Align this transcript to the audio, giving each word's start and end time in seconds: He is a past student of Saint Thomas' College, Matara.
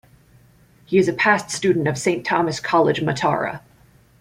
He 0.85 0.97
is 0.97 1.07
a 1.07 1.13
past 1.13 1.51
student 1.51 1.87
of 1.87 1.95
Saint 1.95 2.25
Thomas' 2.25 2.59
College, 2.59 3.01
Matara. 3.03 3.61